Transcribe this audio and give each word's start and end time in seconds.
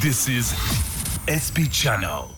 This 0.00 0.28
is 0.28 0.54
SP 1.26 1.66
Channel. 1.72 2.37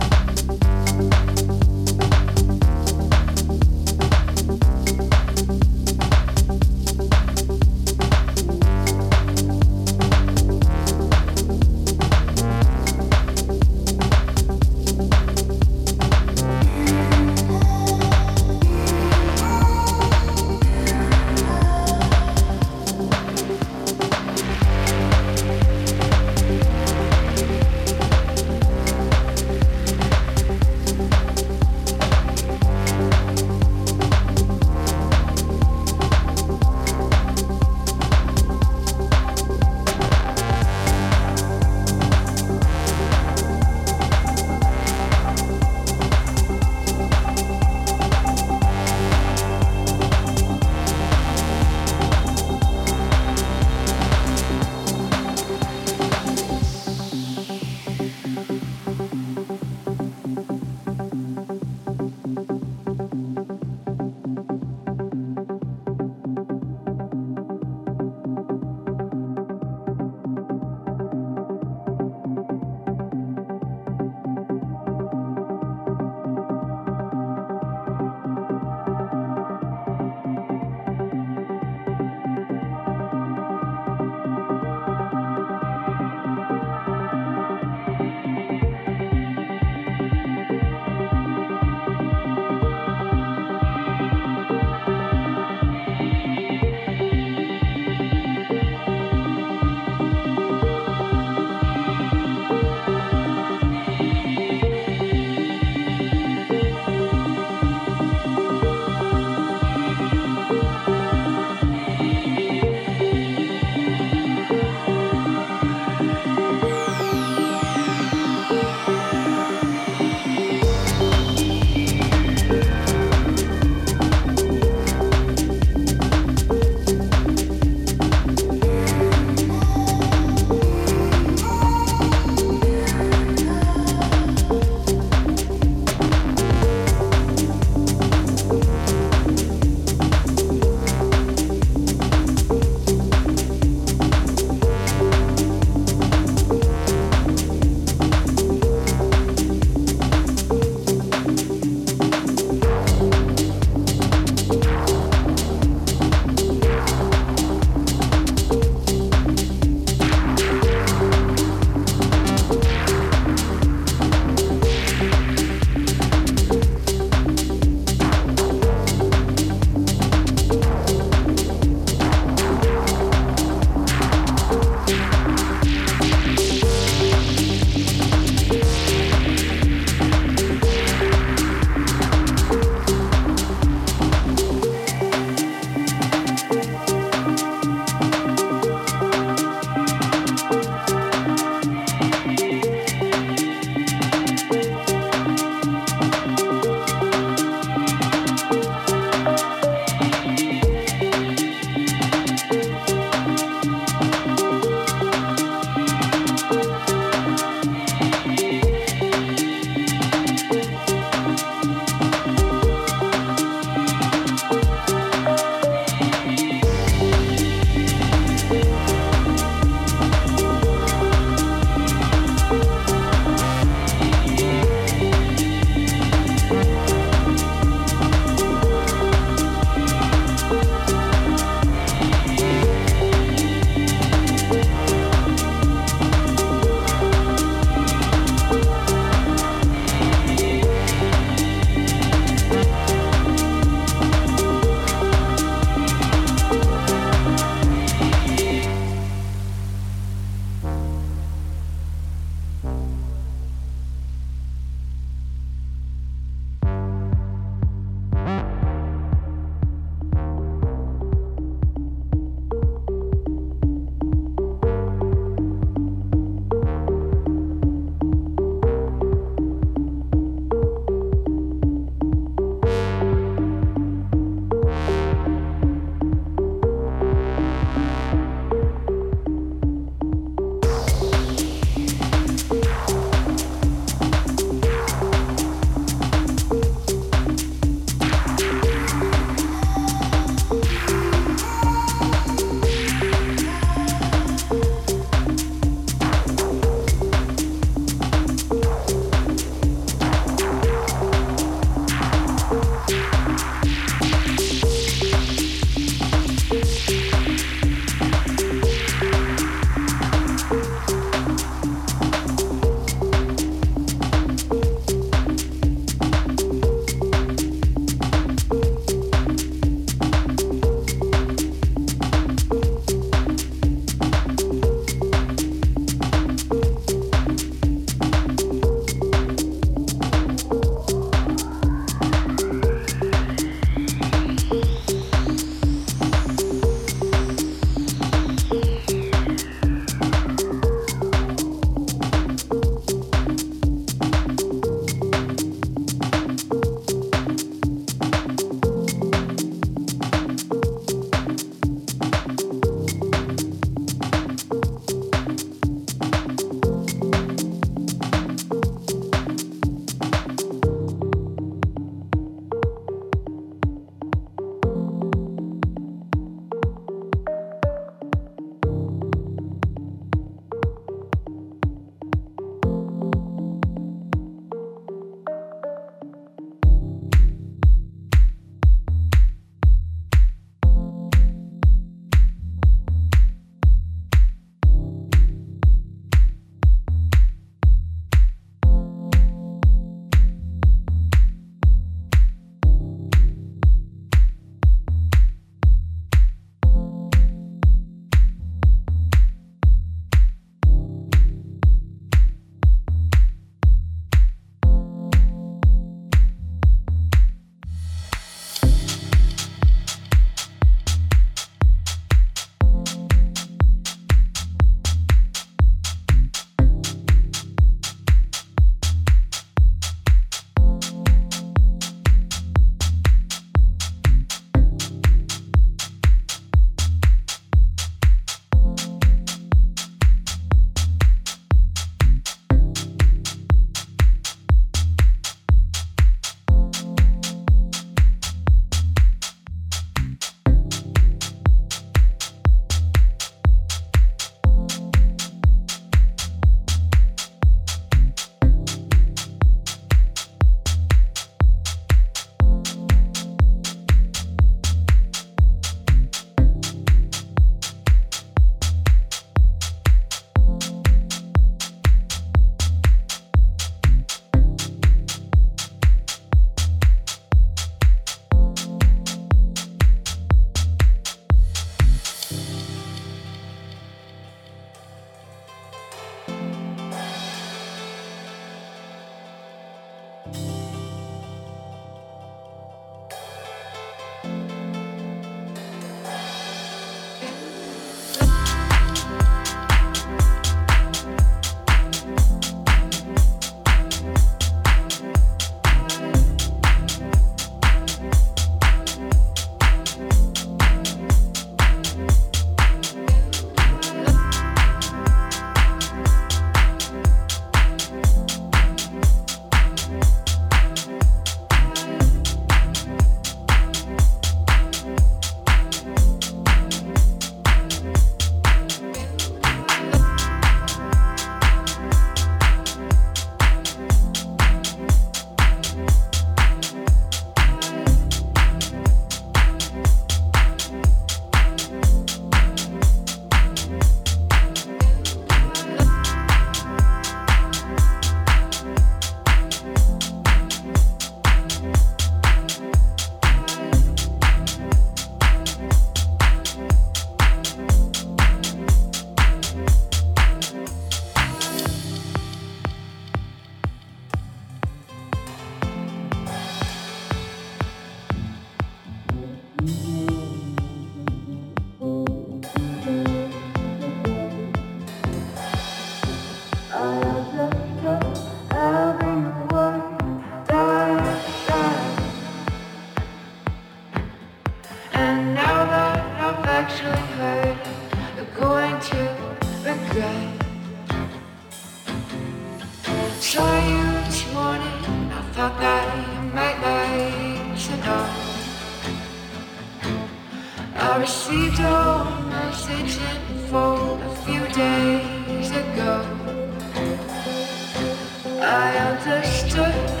toi 599.53 600.00